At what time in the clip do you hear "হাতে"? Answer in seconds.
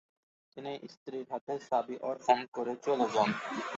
1.31-1.53